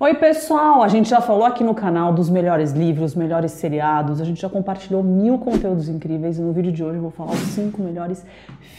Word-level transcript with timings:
Oi, 0.00 0.12
pessoal! 0.14 0.82
A 0.82 0.88
gente 0.88 1.08
já 1.08 1.20
falou 1.20 1.44
aqui 1.44 1.62
no 1.62 1.72
canal 1.72 2.12
dos 2.12 2.28
melhores 2.28 2.72
livros, 2.72 3.14
melhores 3.14 3.52
seriados, 3.52 4.20
a 4.20 4.24
gente 4.24 4.42
já 4.42 4.48
compartilhou 4.48 5.04
mil 5.04 5.38
conteúdos 5.38 5.88
incríveis 5.88 6.36
e 6.36 6.42
no 6.42 6.52
vídeo 6.52 6.72
de 6.72 6.82
hoje 6.82 6.96
eu 6.96 7.02
vou 7.02 7.12
falar 7.12 7.30
os 7.30 7.38
cinco 7.38 7.80
melhores 7.80 8.26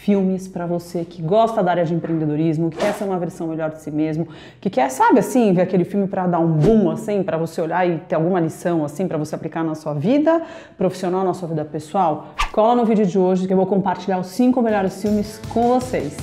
filmes 0.02 0.46
para 0.46 0.66
você 0.66 1.06
que 1.06 1.22
gosta 1.22 1.62
da 1.62 1.70
área 1.70 1.86
de 1.86 1.94
empreendedorismo, 1.94 2.68
que 2.68 2.76
quer 2.76 2.92
ser 2.92 3.04
uma 3.04 3.18
versão 3.18 3.46
melhor 3.46 3.70
de 3.70 3.80
si 3.80 3.90
mesmo, 3.90 4.28
que 4.60 4.68
quer, 4.68 4.90
sabe 4.90 5.20
assim, 5.20 5.54
ver 5.54 5.62
aquele 5.62 5.86
filme 5.86 6.06
para 6.06 6.26
dar 6.26 6.38
um 6.38 6.52
boom, 6.52 6.90
assim, 6.90 7.22
para 7.22 7.38
você 7.38 7.62
olhar 7.62 7.88
e 7.88 7.96
ter 8.00 8.14
alguma 8.14 8.38
lição, 8.38 8.84
assim, 8.84 9.08
para 9.08 9.16
você 9.16 9.34
aplicar 9.34 9.64
na 9.64 9.74
sua 9.74 9.94
vida 9.94 10.42
profissional, 10.76 11.24
na 11.24 11.32
sua 11.32 11.48
vida 11.48 11.64
pessoal. 11.64 12.34
Cola 12.52 12.76
no 12.76 12.84
vídeo 12.84 13.06
de 13.06 13.18
hoje 13.18 13.46
que 13.46 13.54
eu 13.54 13.56
vou 13.56 13.66
compartilhar 13.66 14.18
os 14.18 14.26
cinco 14.26 14.60
melhores 14.60 15.00
filmes 15.00 15.40
com 15.48 15.80
vocês. 15.80 16.14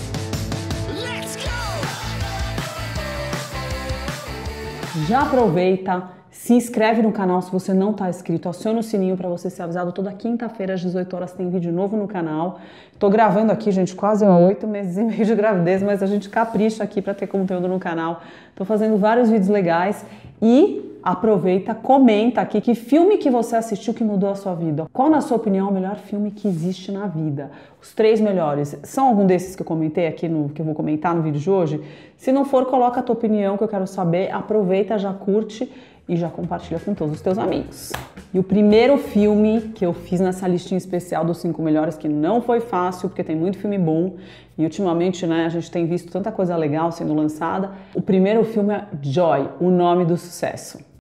Já 5.08 5.24
aproveita, 5.24 6.04
se 6.32 6.54
inscreve 6.54 7.02
no 7.02 7.12
canal 7.12 7.42
se 7.42 7.52
você 7.52 7.74
não 7.74 7.92
está 7.92 8.10
inscrito, 8.10 8.48
aciona 8.48 8.80
o 8.80 8.84
sininho 8.84 9.18
para 9.18 9.28
você 9.28 9.50
ser 9.50 9.64
avisado. 9.64 9.92
Toda 9.92 10.14
quinta-feira 10.14 10.76
às 10.76 10.82
18 10.82 11.14
horas 11.14 11.34
tem 11.34 11.50
vídeo 11.50 11.74
novo 11.74 11.98
no 11.98 12.08
canal. 12.08 12.62
Tô 12.98 13.10
gravando 13.10 13.52
aqui, 13.52 13.70
gente, 13.70 13.94
quase 13.94 14.26
oito 14.26 14.66
meses 14.66 14.96
e 14.98 15.04
meio 15.04 15.26
de 15.26 15.36
gravidez, 15.36 15.84
mas 15.84 16.02
a 16.02 16.06
gente 16.06 16.30
capricha 16.30 16.84
aqui 16.84 17.02
para 17.02 17.14
ter 17.14 17.28
conteúdo 17.28 17.68
no 17.68 17.80
canal. 17.80 18.22
Tô 18.56 18.64
fazendo 18.64 18.98
vários 18.98 19.30
vídeos 19.30 19.50
legais 19.50 20.06
e 20.42 20.93
aproveita, 21.04 21.76
comenta 21.76 22.42
aqui 22.42 22.62
que 22.62 22.74
filme 22.74 23.18
que 23.18 23.30
você 23.30 23.56
assistiu 23.56 23.94
que 23.94 24.04
mudou 24.04 24.30
a 24.30 24.36
sua 24.36 24.56
vida. 24.56 24.86
Qual, 24.94 25.10
na 25.10 25.20
sua 25.20 25.38
opinião, 25.38 25.68
é 25.68 25.70
o 25.70 25.74
melhor 25.74 25.98
filme 25.98 26.32
que 26.32 26.48
existe 26.48 26.92
na 26.92 27.08
vida? 27.08 27.52
Os 27.82 27.94
três 27.94 28.22
melhores. 28.22 28.78
São 28.84 29.10
algum 29.10 29.26
desses 29.26 29.56
que 29.56 29.62
eu 29.62 29.66
comentei 29.66 30.08
aqui 30.08 30.30
no 30.30 30.50
que 30.50 30.62
eu 30.62 30.66
vou 30.66 30.74
comentar 30.74 31.14
no 31.14 31.22
vídeo 31.22 31.42
de 31.42 31.50
hoje? 31.50 31.82
Se 32.16 32.32
não 32.32 32.46
for, 32.46 32.66
coloca 32.66 33.02
a 33.02 33.04
tua 33.04 33.14
opinião 33.14 33.58
que 33.58 33.64
eu 33.64 33.68
quero 33.68 33.86
saber. 33.86 34.32
Aproveita, 34.32 34.98
já 34.98 35.12
curte 35.12 35.70
e 36.08 36.16
já 36.16 36.30
compartilha 36.30 36.80
com 36.80 36.94
todos 36.94 37.16
os 37.16 37.22
teus 37.22 37.38
amigos. 37.38 37.92
E 38.34 38.40
o 38.40 38.44
primeiro 38.44 38.98
filme 38.98 39.72
que 39.76 39.86
eu 39.86 39.94
fiz 39.94 40.20
nessa 40.20 40.48
listinha 40.48 40.78
especial 40.78 41.24
dos 41.24 41.38
cinco 41.38 41.62
melhores, 41.62 41.96
que 41.98 42.10
não 42.10 42.42
foi 42.42 42.60
fácil, 42.60 43.10
porque 43.10 43.24
tem 43.24 43.36
muito 43.36 43.58
filme 43.58 43.78
bom, 43.78 44.16
e 44.58 44.64
ultimamente 44.64 45.26
né, 45.26 45.46
a 45.46 45.50
gente 45.50 45.70
tem 45.70 45.86
visto 45.86 46.12
tanta 46.12 46.32
coisa 46.32 46.56
legal 46.56 46.92
sendo 46.92 47.14
lançada. 47.14 47.72
O 47.94 48.02
primeiro 48.02 48.44
filme 48.44 48.74
é 48.74 48.88
Joy, 49.02 49.50
o 49.60 49.70
nome 49.70 50.06
do 50.06 50.18
sucesso. 50.18 50.93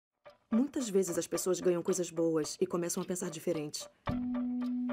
Muitas 0.55 0.87
vezes 0.87 1.17
as 1.17 1.27
pessoas 1.27 1.61
ganham 1.61 1.83
coisas 1.83 2.11
boas 2.11 2.59
e 2.61 2.67
começam 2.67 3.03
a 3.03 3.07
pensar 3.07 3.31
diferente. 3.31 3.89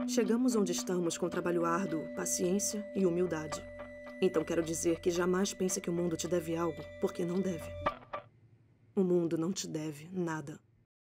Chegamos 0.08 0.56
onde 0.56 0.72
estamos 0.72 1.18
com 1.18 1.28
trabalho 1.28 1.66
árduo, 1.66 2.02
paciência 2.16 2.90
e 2.96 3.06
humildade. 3.06 3.62
Então 4.22 4.42
quero 4.42 4.64
dizer 4.64 5.02
que 5.02 5.12
jamais 5.12 5.54
pense 5.54 5.82
que 5.82 5.90
o 5.90 5.94
mundo 5.94 6.16
te 6.16 6.30
deve 6.30 6.56
algo, 6.56 6.82
porque 7.02 7.26
não 7.26 7.42
deve. 7.42 7.70
O 8.96 9.04
mundo 9.04 9.38
não 9.38 9.52
te 9.52 9.68
deve 9.68 10.10
nada. 10.14 10.58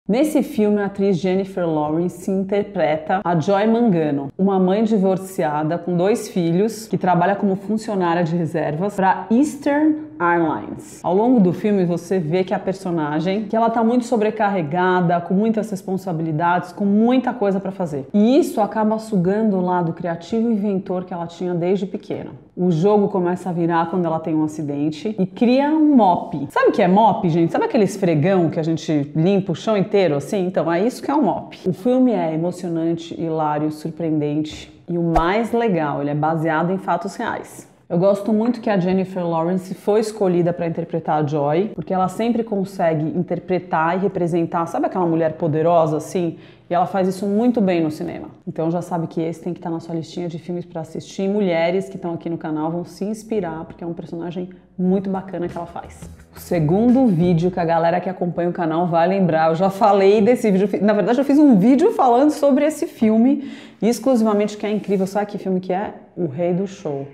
Nesse 0.09 0.43
filme, 0.43 0.81
a 0.81 0.87
atriz 0.87 1.19
Jennifer 1.19 1.69
Lawrence 1.69 2.31
interpreta 2.31 3.21
a 3.25 3.39
Joy 3.39 3.67
Mangano, 3.67 4.33
uma 4.39 4.59
mãe 4.59 4.85
divorciada 4.85 5.77
com 5.77 5.97
dois 5.97 6.29
filhos 6.29 6.87
que 6.87 6.97
trabalha 6.97 7.35
como 7.35 7.57
funcionária 7.57 8.23
de 8.23 8.37
reservas 8.37 8.95
para 8.95 9.27
Eastern 9.31 10.06
Airlines. 10.19 11.01
Ao 11.03 11.15
longo 11.15 11.41
do 11.41 11.53
filme 11.53 11.85
você 11.85 12.19
vê 12.19 12.45
que 12.45 12.55
a 12.55 12.59
personagem, 12.59 13.45
que 13.45 13.57
ela 13.57 13.71
tá 13.71 13.83
muito 13.83 14.05
sobrecarregada, 14.05 15.21
com 15.21 15.35
muitas 15.35 15.71
responsabilidades, 15.71 16.73
com 16.73 16.85
muita 16.85 17.33
coisa 17.33 17.61
para 17.61 17.71
fazer. 17.71 18.09
E 18.13 18.39
isso 18.39 18.61
acaba 18.61 18.99
sugando 18.99 19.57
o 19.57 19.61
lado 19.61 19.93
criativo 19.93 20.51
e 20.51 20.53
inventor 20.53 21.05
que 21.05 21.13
ela 21.13 21.27
tinha 21.27 21.55
desde 21.55 21.87
pequena. 21.87 22.31
O 22.57 22.71
jogo 22.71 23.09
começa 23.09 23.51
a 23.51 23.53
virar 23.53 23.91
quando 23.91 24.07
ela 24.07 24.19
tem 24.19 24.35
um 24.35 24.45
acidente 24.45 25.15
e 25.19 25.27
cria 25.27 25.69
um 25.69 25.95
mop. 25.95 26.47
Sabe 26.51 26.69
o 26.69 26.73
que 26.73 26.81
é 26.81 26.89
mop, 26.89 27.29
gente? 27.29 27.53
Sabe 27.53 27.67
aquele 27.67 27.85
esfregão 27.85 28.49
que 28.49 28.59
a 28.59 28.63
gente 28.63 29.13
limpa 29.15 29.53
o 29.53 29.55
chão 29.55 29.77
inteiro 29.77 30.17
assim? 30.17 30.47
Então 30.47 30.73
é 30.73 30.85
isso 30.85 31.03
que 31.03 31.11
é 31.11 31.15
um 31.15 31.23
mop. 31.23 31.59
O 31.67 31.73
filme 31.73 32.13
é 32.13 32.33
emocionante, 32.33 33.15
hilário, 33.21 33.71
surpreendente 33.71 34.73
e 34.89 34.97
o 34.97 35.03
mais 35.03 35.53
legal, 35.53 36.01
ele 36.01 36.11
é 36.11 36.15
baseado 36.15 36.73
em 36.73 36.79
fatos 36.79 37.17
reais. 37.17 37.69
Eu 37.89 37.99
gosto 37.99 38.33
muito 38.33 38.61
que 38.61 38.69
a 38.69 38.77
Jennifer 38.77 39.25
Lawrence 39.25 39.73
foi 39.73 40.01
escolhida 40.01 40.53
para 40.53 40.67
interpretar 40.67 41.23
a 41.23 41.27
Joy, 41.27 41.71
porque 41.73 41.95
ela 41.95 42.09
sempre 42.09 42.43
consegue 42.43 43.05
interpretar 43.17 43.97
e 43.97 44.01
representar, 44.01 44.67
sabe 44.67 44.87
aquela 44.87 45.07
mulher 45.07 45.35
poderosa 45.35 45.99
assim? 45.99 46.37
E 46.69 46.75
ela 46.75 46.87
faz 46.87 47.07
isso 47.07 47.25
muito 47.25 47.61
bem 47.61 47.81
no 47.81 47.93
cinema. 47.93 48.27
Então 48.45 48.73
já 48.73 48.83
sabe 48.83 49.07
que 49.07 49.21
esse 49.21 49.41
tem 49.41 49.53
que 49.53 49.61
estar 49.61 49.71
na 49.71 49.79
sua 49.79 49.95
listinha 49.95 50.27
de 50.27 50.37
filmes 50.37 50.65
para 50.65 50.81
assistir. 50.81 51.29
Mulheres 51.29 51.89
que 51.89 51.95
estão 51.95 52.13
aqui 52.13 52.29
no 52.29 52.37
canal 52.37 52.73
vão 52.73 52.85
se 52.85 53.05
inspirar, 53.05 53.65
porque 53.65 53.85
é 53.85 53.87
um 53.87 53.95
personagem 53.95 54.51
muito 54.77 55.09
bacana 55.09 55.47
que 55.47 55.57
ela 55.57 55.67
faz. 55.67 56.11
O 56.37 56.41
segundo 56.41 57.07
vídeo 57.07 57.53
que 57.53 57.61
a 57.61 57.65
galera 57.65 58.01
que 58.01 58.11
acompanha 58.11 58.51
o 58.51 58.53
canal 58.53 58.89
vai 58.89 59.07
lembrar, 59.07 59.51
eu 59.51 59.55
já 59.55 59.71
falei 59.71 60.21
desse 60.21 60.51
vídeo. 60.51 60.69
Na 60.83 60.93
verdade, 60.93 61.21
eu 61.21 61.25
fiz 61.25 61.39
um 61.39 61.57
vídeo 61.57 61.93
falando 61.93 62.33
sobre 62.33 62.65
esse 62.65 62.89
filme, 62.89 63.49
exclusivamente 63.81 64.57
que 64.57 64.67
é 64.67 64.73
incrível. 64.73 65.07
Sabe 65.07 65.27
que 65.31 65.39
filme 65.39 65.61
que 65.61 65.73
é? 65.73 65.95
O 66.17 66.27
Rei 66.27 66.53
do 66.53 66.67
Show. 66.67 67.07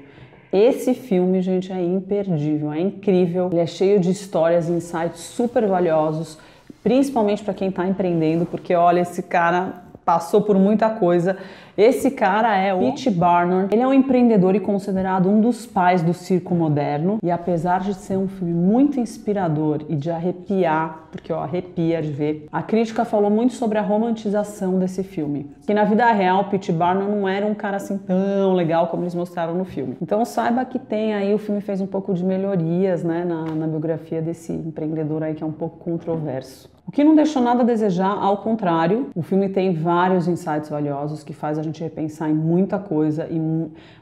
Esse 0.53 0.93
filme, 0.93 1.41
gente, 1.41 1.73
é 1.73 1.83
imperdível, 1.83 2.71
é 2.73 2.81
incrível. 2.81 3.49
Ele 3.51 3.61
é 3.61 3.67
cheio 3.67 3.99
de 3.99 4.11
histórias 4.11 4.69
e 4.69 4.73
insights 4.73 5.21
super 5.21 5.67
valiosos, 5.67 6.37
principalmente 6.83 7.43
para 7.43 7.55
quem 7.55 7.71
está 7.71 7.87
empreendendo, 7.87 8.45
porque 8.45 8.75
olha, 8.75 9.01
esse 9.01 9.23
cara 9.23 9.85
passou 10.05 10.43
por 10.43 10.59
muita 10.59 10.91
coisa 10.91 11.39
esse 11.77 12.11
cara 12.11 12.57
é 12.57 12.75
o 12.75 12.81
Pete 12.81 13.11
Barnum. 13.11 13.69
Ele 13.71 13.81
é 13.81 13.87
um 13.87 13.95
empreendedor 13.95 14.55
e 14.55 14.61
considerado 14.61 15.29
um 15.29 15.41
dos 15.41 15.65
pais 15.65 16.03
do 16.03 16.13
circo 16.13 16.55
moderno. 16.55 17.19
E 17.23 17.31
apesar 17.31 17.81
de 17.81 17.95
ser 17.95 18.19
um 18.19 18.29
filme 18.29 18.53
muito 18.53 19.01
inspirador 19.01 19.81
e 19.89 19.97
de 19.97 20.11
arrepiar, 20.11 21.09
porque 21.11 21.33
eu 21.33 21.39
arrepia 21.39 22.03
de 22.03 22.11
ver, 22.11 22.47
a 22.53 22.63
crítica 22.63 23.05
falou 23.05 23.31
muito 23.31 23.55
sobre 23.55 23.79
a 23.79 23.83
romantização 23.83 24.79
desse 24.79 25.03
filme. 25.03 25.51
Que 25.67 25.73
na 25.73 25.85
vida 25.85 26.11
real, 26.13 26.45
Pete 26.45 26.73
Barnum 26.73 27.09
não 27.09 27.29
era 27.29 27.47
um 27.47 27.55
cara 27.55 27.77
assim 27.77 27.97
tão 27.97 28.55
legal 28.55 28.89
como 28.89 29.03
eles 29.03 29.15
mostraram 29.15 29.55
no 29.55 29.65
filme. 29.65 29.97
Então 30.03 30.25
saiba 30.25 30.65
que 30.65 30.79
tem 30.79 31.15
aí, 31.15 31.33
o 31.33 31.39
filme 31.39 31.61
fez 31.61 31.81
um 31.81 31.87
pouco 31.87 32.13
de 32.13 32.25
melhorias 32.25 33.03
né, 33.03 33.25
na, 33.25 33.45
na 33.45 33.67
biografia 33.67 34.21
desse 34.21 34.53
empreendedor 34.53 35.23
aí 35.23 35.35
que 35.35 35.43
é 35.43 35.47
um 35.47 35.53
pouco 35.53 35.79
controverso. 35.79 36.71
O 36.87 36.91
que 36.91 37.05
não 37.05 37.15
deixou 37.15 37.41
nada 37.41 37.63
a 37.63 37.65
desejar, 37.65 38.11
ao 38.11 38.39
contrário, 38.39 39.11
o 39.15 39.23
filme 39.23 39.49
tem 39.49 39.73
vários 39.73 40.27
insights 40.27 40.69
valiosos 40.69 41.23
que 41.23 41.33
faz 41.33 41.59
a 41.59 41.62
gente 41.63 41.83
repensar 41.83 42.31
em 42.31 42.35
muita 42.35 42.79
coisa 42.79 43.27
e 43.31 43.39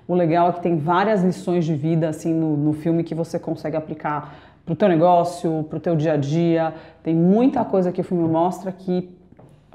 o 0.08 0.14
legal 0.14 0.48
é 0.48 0.52
que 0.52 0.60
tem 0.60 0.76
várias 0.76 1.22
lições 1.22 1.64
de 1.64 1.74
vida 1.74 2.08
assim 2.08 2.32
no, 2.32 2.56
no 2.56 2.72
filme 2.72 3.04
que 3.04 3.14
você 3.14 3.38
consegue 3.38 3.76
aplicar 3.76 4.34
para 4.64 4.72
o 4.72 4.76
teu 4.76 4.88
negócio, 4.88 5.64
para 5.68 5.78
o 5.78 5.80
teu 5.80 5.96
dia 5.96 6.12
a 6.12 6.16
dia. 6.16 6.74
Tem 7.02 7.14
muita 7.14 7.64
coisa 7.64 7.90
que 7.90 8.00
o 8.00 8.04
filme 8.04 8.28
mostra 8.28 8.70
que 8.70 9.10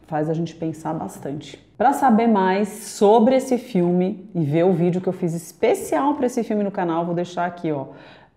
faz 0.08 0.30
a 0.30 0.34
gente 0.34 0.56
pensar 0.56 0.94
bastante. 0.94 1.64
Para 1.78 1.92
saber 1.94 2.28
mais 2.28 2.70
sobre 2.70 3.36
esse 3.36 3.58
filme 3.58 4.30
e 4.34 4.44
ver 4.44 4.64
o 4.64 4.72
vídeo 4.72 5.02
que 5.02 5.08
eu 5.08 5.14
fiz 5.14 5.34
especial 5.34 6.14
para 6.14 6.28
esse 6.28 6.44
filme 6.44 6.64
no 6.64 6.72
canal, 6.72 7.06
vou 7.06 7.14
deixar 7.14 7.46
aqui, 7.46 7.72
ó, 7.72 7.88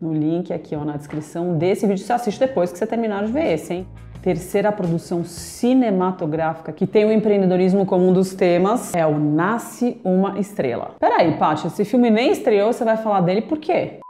no 0.01 0.13
link 0.13 0.53
aqui, 0.53 0.75
ó, 0.75 0.85
na 0.85 0.97
descrição 0.97 1.57
desse 1.57 1.87
vídeo. 1.87 2.05
Você 2.05 2.13
assiste 2.13 2.41
depois 2.41 2.73
que 2.73 2.79
você 2.79 2.87
terminar 2.87 3.25
de 3.25 3.31
ver 3.31 3.53
esse, 3.53 3.75
hein? 3.75 3.87
Terceira 4.23 4.73
produção 4.73 5.25
cinematográfica 5.25 6.73
que 6.73 6.87
tem 6.87 7.05
o 7.05 7.12
empreendedorismo 7.12 7.87
como 7.87 8.09
um 8.09 8.12
dos 8.12 8.34
temas 8.34 8.95
é 8.95 9.06
o 9.06 9.19
Nasce 9.19 10.01
uma 10.05 10.39
Estrela. 10.39 10.97
Peraí, 10.99 11.37
Paty, 11.37 11.67
esse 11.69 11.84
filme 11.84 12.11
nem 12.11 12.33
estreou, 12.33 12.73
você 12.73 12.84
vai 12.84 12.97
falar 12.97 13.21
dele 13.21 13.43
por 13.43 13.59
quê? 13.59 14.01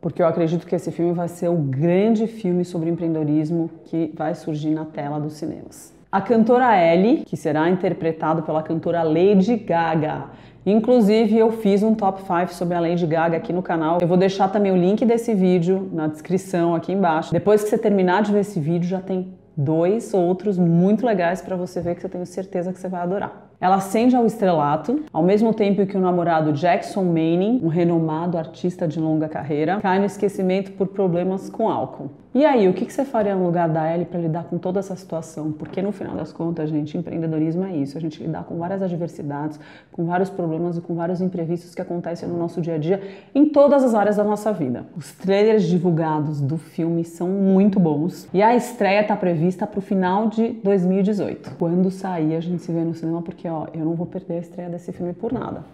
Porque 0.00 0.22
eu 0.22 0.26
acredito 0.26 0.66
que 0.66 0.74
esse 0.74 0.92
filme 0.92 1.12
vai 1.12 1.28
ser 1.28 1.48
o 1.48 1.56
grande 1.56 2.26
filme 2.26 2.64
sobre 2.64 2.90
empreendedorismo 2.90 3.70
que 3.84 4.12
vai 4.14 4.34
surgir 4.34 4.70
na 4.70 4.84
tela 4.84 5.18
dos 5.18 5.34
cinemas. 5.34 5.94
A 6.10 6.20
cantora 6.20 6.76
Ellie, 6.80 7.24
que 7.24 7.36
será 7.36 7.68
interpretado 7.68 8.42
pela 8.42 8.62
cantora 8.62 9.02
Lady 9.02 9.56
Gaga. 9.56 10.26
Inclusive, 10.66 11.38
eu 11.38 11.52
fiz 11.52 11.84
um 11.84 11.94
top 11.94 12.22
5 12.22 12.52
sobre 12.52 12.74
a 12.74 12.80
Lady 12.80 13.06
Gaga 13.06 13.36
aqui 13.36 13.52
no 13.52 13.62
canal. 13.62 13.98
Eu 14.00 14.08
vou 14.08 14.16
deixar 14.16 14.48
também 14.48 14.72
o 14.72 14.76
link 14.76 15.04
desse 15.06 15.32
vídeo 15.32 15.88
na 15.92 16.08
descrição 16.08 16.74
aqui 16.74 16.90
embaixo. 16.90 17.32
Depois 17.32 17.62
que 17.62 17.70
você 17.70 17.78
terminar 17.78 18.24
de 18.24 18.32
ver 18.32 18.40
esse 18.40 18.58
vídeo, 18.58 18.88
já 18.88 19.00
tem 19.00 19.32
dois 19.56 20.12
outros 20.12 20.58
muito 20.58 21.06
legais 21.06 21.40
para 21.40 21.54
você 21.54 21.80
ver 21.80 21.94
que 21.94 22.04
eu 22.04 22.10
tenho 22.10 22.26
certeza 22.26 22.72
que 22.72 22.80
você 22.80 22.88
vai 22.88 23.00
adorar. 23.00 23.45
Ela 23.60 23.76
ascende 23.76 24.14
ao 24.14 24.26
estrelato, 24.26 25.04
ao 25.12 25.22
mesmo 25.22 25.54
tempo 25.54 25.86
que 25.86 25.96
o 25.96 26.00
namorado 26.00 26.52
Jackson 26.52 27.04
Manning, 27.04 27.60
um 27.62 27.68
renomado 27.68 28.36
artista 28.36 28.86
de 28.86 29.00
longa 29.00 29.28
carreira, 29.28 29.80
cai 29.80 29.98
no 29.98 30.04
esquecimento 30.04 30.72
por 30.72 30.88
problemas 30.88 31.48
com 31.48 31.68
álcool. 31.68 32.10
E 32.36 32.44
aí, 32.44 32.68
o 32.68 32.74
que 32.74 32.84
você 32.92 33.02
faria 33.02 33.34
no 33.34 33.46
lugar 33.46 33.66
da 33.66 33.90
Ellie 33.90 34.04
para 34.04 34.20
lidar 34.20 34.44
com 34.44 34.58
toda 34.58 34.78
essa 34.78 34.94
situação? 34.94 35.50
Porque 35.52 35.80
no 35.80 35.90
final 35.90 36.14
das 36.14 36.34
contas, 36.34 36.68
gente, 36.68 36.98
empreendedorismo 36.98 37.64
é 37.64 37.74
isso, 37.74 37.96
a 37.96 38.00
gente 38.00 38.22
lidar 38.22 38.44
com 38.44 38.58
várias 38.58 38.82
adversidades, 38.82 39.58
com 39.90 40.04
vários 40.04 40.28
problemas 40.28 40.76
e 40.76 40.82
com 40.82 40.94
vários 40.94 41.22
imprevistos 41.22 41.74
que 41.74 41.80
acontecem 41.80 42.28
no 42.28 42.36
nosso 42.36 42.60
dia 42.60 42.74
a 42.74 42.78
dia 42.78 43.00
em 43.34 43.48
todas 43.48 43.82
as 43.82 43.94
áreas 43.94 44.16
da 44.16 44.24
nossa 44.24 44.52
vida. 44.52 44.84
Os 44.94 45.12
trailers 45.12 45.64
divulgados 45.64 46.42
do 46.42 46.58
filme 46.58 47.06
são 47.06 47.26
muito 47.26 47.80
bons 47.80 48.28
e 48.34 48.42
a 48.42 48.54
estreia 48.54 49.00
está 49.00 49.16
prevista 49.16 49.66
para 49.66 49.78
o 49.78 49.82
final 49.82 50.28
de 50.28 50.48
2018. 50.62 51.56
Quando 51.58 51.90
sair, 51.90 52.36
a 52.36 52.40
gente 52.40 52.60
se 52.60 52.70
vê 52.70 52.84
no 52.84 52.92
cinema 52.92 53.22
porque 53.22 53.45
ó, 53.48 53.66
eu 53.72 53.84
não 53.84 53.94
vou 53.94 54.06
perder 54.06 54.34
a 54.34 54.40
estreia 54.40 54.70
desse 54.70 54.92
filme 54.92 55.12
por 55.12 55.32
nada. 55.32 55.64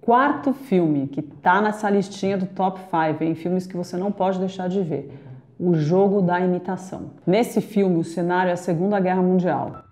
Quarto 0.00 0.52
filme 0.52 1.08
que 1.08 1.20
tá 1.20 1.60
nessa 1.60 1.90
listinha 1.90 2.38
do 2.38 2.46
top 2.46 2.80
5 2.80 3.22
em 3.24 3.34
filmes 3.34 3.66
que 3.66 3.76
você 3.76 3.96
não 3.96 4.12
pode 4.12 4.38
deixar 4.38 4.68
de 4.68 4.80
ver. 4.82 5.12
O 5.58 5.74
Jogo 5.74 6.22
da 6.22 6.40
Imitação. 6.40 7.10
Nesse 7.26 7.60
filme, 7.60 7.98
o 7.98 8.04
cenário 8.04 8.50
é 8.50 8.52
a 8.52 8.56
Segunda 8.56 9.00
Guerra 9.00 9.22
Mundial. 9.22 9.82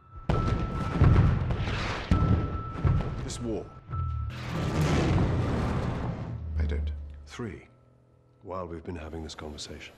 This 3.25 3.41
war. 3.41 3.65
While 8.47 8.69
we've 8.69 8.85
been 8.85 8.97
having 8.97 9.25
this 9.25 9.35
conversation. 9.35 9.93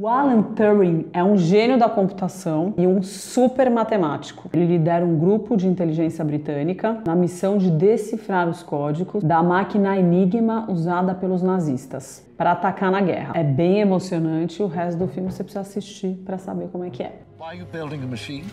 O 0.00 0.06
Alan 0.06 0.54
Turing 0.54 1.06
é 1.12 1.24
um 1.24 1.36
gênio 1.36 1.76
da 1.76 1.88
computação 1.88 2.72
e 2.78 2.86
um 2.86 3.02
super 3.02 3.68
matemático. 3.68 4.48
Ele 4.52 4.64
lidera 4.64 5.04
um 5.04 5.18
grupo 5.18 5.56
de 5.56 5.66
inteligência 5.66 6.24
britânica 6.24 7.02
na 7.04 7.16
missão 7.16 7.58
de 7.58 7.68
decifrar 7.68 8.48
os 8.48 8.62
códigos 8.62 9.24
da 9.24 9.42
máquina 9.42 9.98
Enigma 9.98 10.70
usada 10.70 11.16
pelos 11.16 11.42
nazistas 11.42 12.24
para 12.36 12.52
atacar 12.52 12.92
na 12.92 13.00
guerra. 13.00 13.32
É 13.34 13.42
bem 13.42 13.80
emocionante 13.80 14.62
e 14.62 14.64
o 14.64 14.68
resto 14.68 14.98
do 15.00 15.08
filme 15.08 15.32
você 15.32 15.42
precisa 15.42 15.62
assistir 15.62 16.14
para 16.24 16.38
saber 16.38 16.68
como 16.68 16.84
é 16.84 16.90
que 16.90 17.02
é. 17.02 17.20
Why 17.40 17.46
are 17.46 17.58
you 17.58 17.66
building 17.66 18.00
a 18.04 18.06
machine? 18.06 18.44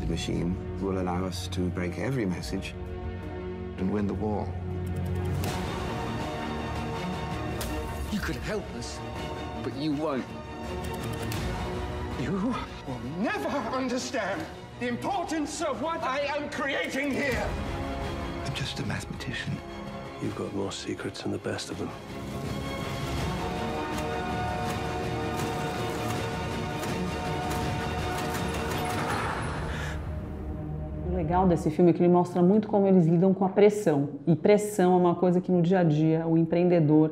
The 0.00 0.06
machine 0.06 0.56
will 0.82 0.98
allow 0.98 1.24
us 1.24 1.46
to 1.52 1.60
break 1.76 1.96
every 2.00 2.26
message 2.26 2.74
and 3.80 3.92
win 3.92 4.08
the 4.08 4.14
war. 4.20 4.48
You 8.12 8.20
could 8.20 8.40
help 8.44 8.64
us, 8.76 8.98
but 9.62 9.72
you 9.80 9.92
won't. 9.92 10.24
You 12.20 12.54
will 12.86 13.00
never 13.18 13.48
understand 13.48 14.44
the 14.80 14.88
importance 14.88 15.62
of 15.62 15.82
what 15.82 16.02
I 16.02 16.20
am 16.20 16.50
creating 16.50 17.12
here. 17.12 17.48
I'm 18.44 18.54
just 18.54 18.80
a 18.80 18.86
mathematician. 18.86 19.56
You've 20.22 20.36
got 20.36 20.52
more 20.54 20.72
secrets 20.72 21.22
than 21.22 21.32
the 21.32 21.38
best 21.38 21.70
of 21.70 21.78
them. 21.78 21.90
Legal 31.28 31.46
desse 31.46 31.68
filme 31.68 31.90
é 31.90 31.92
que 31.92 32.02
ele 32.02 32.10
mostra 32.10 32.40
muito 32.40 32.66
como 32.66 32.86
eles 32.86 33.06
lidam 33.06 33.34
com 33.34 33.44
a 33.44 33.50
pressão. 33.50 34.08
E 34.26 34.34
pressão 34.34 34.94
é 34.94 34.96
uma 34.96 35.14
coisa 35.14 35.42
que 35.42 35.52
no 35.52 35.60
dia 35.60 35.80
a 35.80 35.84
dia 35.84 36.26
o 36.26 36.38
empreendedor 36.38 37.10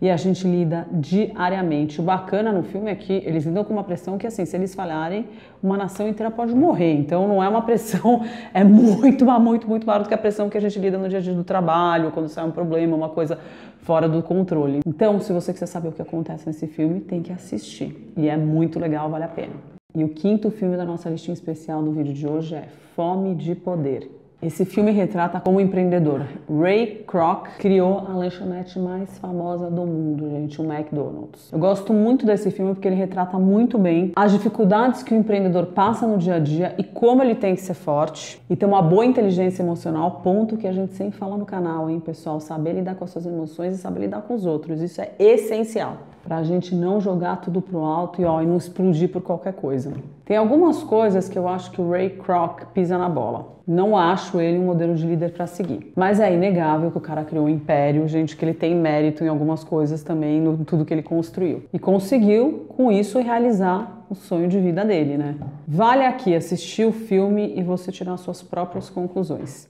e 0.00 0.08
a 0.08 0.16
gente 0.16 0.48
lida 0.48 0.88
diariamente. 0.90 2.00
O 2.00 2.02
bacana 2.02 2.52
no 2.52 2.62
filme 2.62 2.90
é 2.90 2.94
que 2.94 3.12
eles 3.12 3.44
lidam 3.44 3.62
com 3.62 3.74
uma 3.74 3.84
pressão 3.84 4.16
que, 4.16 4.26
assim, 4.26 4.46
se 4.46 4.56
eles 4.56 4.74
falharem, 4.74 5.26
uma 5.62 5.76
nação 5.76 6.08
inteira 6.08 6.30
pode 6.30 6.54
morrer. 6.54 6.94
Então, 6.94 7.28
não 7.28 7.44
é 7.44 7.48
uma 7.50 7.60
pressão, 7.60 8.24
é 8.54 8.64
muito, 8.64 9.26
muito, 9.26 9.68
muito 9.68 9.86
maior 9.86 10.02
do 10.04 10.08
que 10.08 10.14
a 10.14 10.18
pressão 10.18 10.48
que 10.48 10.56
a 10.56 10.60
gente 10.60 10.78
lida 10.78 10.96
no 10.96 11.06
dia 11.06 11.18
a 11.18 11.20
dia 11.20 11.34
do 11.34 11.44
trabalho, 11.44 12.10
quando 12.12 12.30
sai 12.30 12.46
um 12.46 12.50
problema, 12.50 12.96
uma 12.96 13.10
coisa 13.10 13.38
fora 13.82 14.08
do 14.08 14.22
controle. 14.22 14.80
Então, 14.86 15.20
se 15.20 15.34
você 15.34 15.52
quiser 15.52 15.66
saber 15.66 15.88
o 15.88 15.92
que 15.92 16.00
acontece 16.00 16.46
nesse 16.46 16.66
filme, 16.66 17.00
tem 17.00 17.20
que 17.20 17.30
assistir. 17.30 18.10
E 18.16 18.26
é 18.26 18.38
muito 18.38 18.78
legal, 18.78 19.10
vale 19.10 19.24
a 19.24 19.28
pena. 19.28 19.69
E 19.92 20.04
o 20.04 20.08
quinto 20.08 20.50
filme 20.52 20.76
da 20.76 20.84
nossa 20.84 21.10
listinha 21.10 21.34
especial 21.34 21.82
do 21.82 21.90
vídeo 21.90 22.14
de 22.14 22.26
hoje 22.26 22.54
é 22.54 22.68
Fome 22.94 23.34
de 23.34 23.56
Poder. 23.56 24.08
Esse 24.40 24.64
filme 24.64 24.90
retrata 24.92 25.38
como 25.38 25.60
empreendedor. 25.60 26.26
Ray 26.48 27.04
Kroc 27.06 27.58
criou 27.58 27.98
a 27.98 28.14
lanchonete 28.14 28.78
mais 28.78 29.18
famosa 29.18 29.68
do 29.68 29.84
mundo, 29.84 30.30
gente, 30.30 30.62
o 30.62 30.64
McDonald's. 30.64 31.52
Eu 31.52 31.58
gosto 31.58 31.92
muito 31.92 32.24
desse 32.24 32.50
filme 32.50 32.72
porque 32.72 32.88
ele 32.88 32.94
retrata 32.94 33.36
muito 33.36 33.76
bem 33.76 34.12
as 34.14 34.32
dificuldades 34.32 35.02
que 35.02 35.12
o 35.12 35.16
empreendedor 35.16 35.66
passa 35.66 36.06
no 36.06 36.16
dia 36.16 36.36
a 36.36 36.38
dia 36.38 36.74
e 36.78 36.84
como 36.84 37.22
ele 37.22 37.34
tem 37.34 37.54
que 37.54 37.60
ser 37.60 37.74
forte 37.74 38.40
e 38.48 38.56
ter 38.56 38.64
uma 38.64 38.80
boa 38.80 39.04
inteligência 39.04 39.62
emocional, 39.62 40.22
ponto 40.22 40.56
que 40.56 40.66
a 40.66 40.72
gente 40.72 40.94
sempre 40.94 41.18
fala 41.18 41.36
no 41.36 41.44
canal, 41.44 41.90
hein, 41.90 42.00
pessoal? 42.00 42.40
Saber 42.40 42.74
lidar 42.74 42.94
com 42.94 43.04
as 43.04 43.10
suas 43.10 43.26
emoções 43.26 43.74
e 43.74 43.76
saber 43.76 44.00
lidar 44.00 44.22
com 44.22 44.34
os 44.34 44.46
outros. 44.46 44.80
Isso 44.80 45.02
é 45.02 45.10
essencial 45.18 45.98
para 46.22 46.36
a 46.36 46.42
gente 46.42 46.74
não 46.74 47.00
jogar 47.00 47.40
tudo 47.40 47.60
pro 47.60 47.80
alto 47.80 48.20
e, 48.20 48.24
ó, 48.24 48.40
e 48.40 48.46
não 48.46 48.56
explodir 48.56 49.10
por 49.10 49.22
qualquer 49.22 49.54
coisa. 49.54 49.92
Tem 50.24 50.36
algumas 50.36 50.82
coisas 50.82 51.28
que 51.28 51.38
eu 51.38 51.48
acho 51.48 51.70
que 51.70 51.80
o 51.80 51.90
Ray 51.90 52.10
Kroc 52.10 52.66
pisa 52.72 52.96
na 52.96 53.08
bola. 53.08 53.58
Não 53.66 53.96
acho 53.96 54.40
ele 54.40 54.58
um 54.58 54.66
modelo 54.66 54.94
de 54.94 55.06
líder 55.06 55.32
para 55.32 55.46
seguir. 55.46 55.92
Mas 55.96 56.20
é 56.20 56.32
inegável 56.32 56.90
que 56.90 56.98
o 56.98 57.00
cara 57.00 57.24
criou 57.24 57.46
um 57.46 57.48
império, 57.48 58.06
gente, 58.08 58.36
que 58.36 58.44
ele 58.44 58.54
tem 58.54 58.74
mérito 58.74 59.24
em 59.24 59.28
algumas 59.28 59.64
coisas 59.64 60.02
também, 60.02 60.40
no 60.40 60.64
tudo 60.64 60.84
que 60.84 60.92
ele 60.92 61.02
construiu. 61.02 61.64
E 61.72 61.78
conseguiu, 61.78 62.66
com 62.68 62.90
isso, 62.90 63.18
realizar 63.18 64.04
o 64.10 64.14
sonho 64.14 64.48
de 64.48 64.58
vida 64.58 64.84
dele, 64.84 65.16
né? 65.16 65.36
Vale 65.66 66.04
aqui 66.04 66.34
assistir 66.34 66.84
o 66.84 66.92
filme 66.92 67.54
e 67.56 67.62
você 67.62 67.92
tirar 67.92 68.16
suas 68.16 68.42
próprias 68.42 68.90
conclusões. 68.90 69.68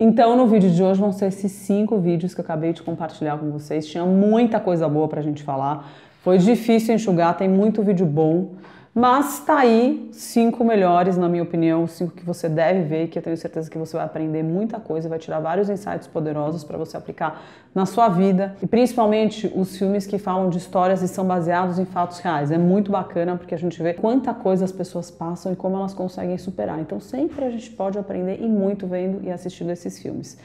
Então, 0.00 0.36
no 0.36 0.46
vídeo 0.46 0.70
de 0.70 0.80
hoje 0.80 1.00
vão 1.00 1.10
ser 1.10 1.26
esses 1.26 1.50
cinco 1.50 1.98
vídeos 1.98 2.32
que 2.32 2.40
eu 2.40 2.44
acabei 2.44 2.72
de 2.72 2.82
compartilhar 2.82 3.36
com 3.36 3.50
vocês. 3.50 3.84
Tinha 3.84 4.04
muita 4.06 4.60
coisa 4.60 4.88
boa 4.88 5.08
pra 5.08 5.20
gente 5.20 5.42
falar. 5.42 5.90
Foi 6.22 6.38
difícil 6.38 6.94
enxugar, 6.94 7.36
tem 7.36 7.48
muito 7.48 7.82
vídeo 7.82 8.06
bom. 8.06 8.50
Mas 8.98 9.38
tá 9.38 9.58
aí 9.58 10.08
cinco 10.10 10.64
melhores, 10.64 11.16
na 11.16 11.28
minha 11.28 11.44
opinião, 11.44 11.86
cinco 11.86 12.16
que 12.16 12.26
você 12.26 12.48
deve 12.48 12.82
ver, 12.82 13.06
que 13.06 13.16
eu 13.16 13.22
tenho 13.22 13.36
certeza 13.36 13.70
que 13.70 13.78
você 13.78 13.96
vai 13.96 14.04
aprender 14.04 14.42
muita 14.42 14.80
coisa, 14.80 15.08
vai 15.08 15.20
tirar 15.20 15.38
vários 15.38 15.70
insights 15.70 16.08
poderosos 16.08 16.64
para 16.64 16.76
você 16.76 16.96
aplicar 16.96 17.40
na 17.72 17.86
sua 17.86 18.08
vida. 18.08 18.56
E 18.60 18.66
principalmente 18.66 19.52
os 19.54 19.76
filmes 19.76 20.04
que 20.04 20.18
falam 20.18 20.50
de 20.50 20.58
histórias 20.58 21.00
e 21.00 21.06
são 21.06 21.24
baseados 21.24 21.78
em 21.78 21.84
fatos 21.84 22.18
reais. 22.18 22.50
É 22.50 22.58
muito 22.58 22.90
bacana 22.90 23.36
porque 23.36 23.54
a 23.54 23.58
gente 23.58 23.80
vê 23.80 23.94
quanta 23.94 24.34
coisa 24.34 24.64
as 24.64 24.72
pessoas 24.72 25.12
passam 25.12 25.52
e 25.52 25.54
como 25.54 25.76
elas 25.76 25.94
conseguem 25.94 26.36
superar. 26.36 26.80
Então 26.80 26.98
sempre 26.98 27.44
a 27.44 27.50
gente 27.50 27.70
pode 27.70 27.96
aprender 28.00 28.42
e 28.42 28.48
muito 28.48 28.84
vendo 28.84 29.24
e 29.24 29.30
assistindo 29.30 29.70
esses 29.70 29.96
filmes. 30.02 30.36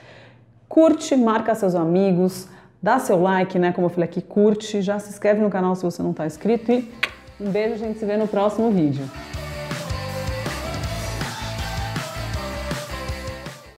Curte, 0.69 1.15
marca 1.15 1.56
seus 1.56 1.73
amigos, 1.73 2.47
dá 2.79 2.99
seu 2.99 3.19
like, 3.19 3.57
né? 3.57 3.71
Como 3.71 3.88
eu 3.88 3.89
falei 3.89 4.07
aqui, 4.07 4.21
curte, 4.21 4.79
já 4.79 4.99
se 4.99 5.09
inscreve 5.09 5.41
no 5.41 5.49
canal 5.49 5.73
se 5.73 5.81
você 5.81 6.03
não 6.03 6.11
está 6.11 6.27
inscrito 6.27 6.71
e 6.71 6.88
um 7.44 7.51
beijo, 7.51 7.74
a 7.74 7.78
gente 7.78 8.00
se 8.00 8.06
vê 8.06 8.16
no 8.16 8.25
próximo 8.25 8.72
vídeo. 8.72 9.04